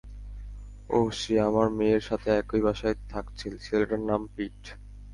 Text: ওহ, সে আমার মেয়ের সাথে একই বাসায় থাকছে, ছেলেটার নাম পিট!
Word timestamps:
ওহ, 0.89 1.07
সে 1.19 1.33
আমার 1.41 1.67
মেয়ের 1.77 2.03
সাথে 2.09 2.29
একই 2.39 2.61
বাসায় 2.65 2.97
থাকছে, 3.11 3.47
ছেলেটার 3.65 4.01
নাম 4.09 4.21
পিট! 4.33 4.59